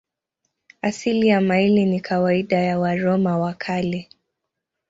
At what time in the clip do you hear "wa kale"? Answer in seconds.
3.37-4.09